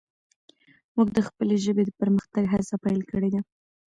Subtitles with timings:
[0.95, 3.41] موږ د خپلې ژبې د پرمختګ هڅه پیل کړي ده.